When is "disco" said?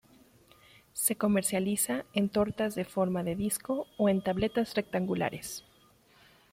3.35-3.85